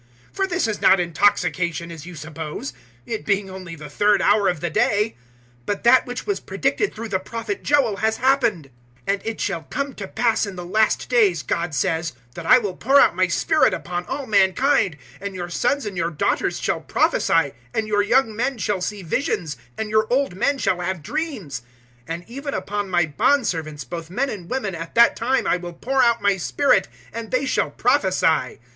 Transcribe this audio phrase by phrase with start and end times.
[0.31, 2.73] 002:015 For this is not intoxication, as you suppose,
[3.05, 5.15] it being only the third hour of the day.
[5.59, 8.71] 002:016 But that which was predicted through the Prophet Joel has happened:
[9.05, 12.57] 002:017 "And it shall come to pass in the last days, God says, that I
[12.57, 16.81] will pour out My Spirit upon all mankind; and your sons and your daughters shall
[16.81, 21.61] prophesy, and your young men shall see visions, and your old men shall have dreams;
[22.07, 25.73] 002:018 and even upon My bondservants, both men and women, at that time, I will
[25.73, 28.57] pour out My Spirit, and they shall prophesy.